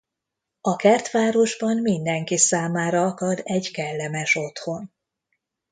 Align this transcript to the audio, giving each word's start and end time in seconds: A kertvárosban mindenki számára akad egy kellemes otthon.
A 0.61 0.75
kertvárosban 0.75 1.77
mindenki 1.77 2.37
számára 2.37 3.03
akad 3.05 3.41
egy 3.43 3.71
kellemes 3.71 4.35
otthon. 4.35 4.91